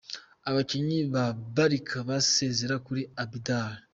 [0.49, 1.23] Abakinnyi ba
[1.55, 3.73] Barca basezera kuri Abidal.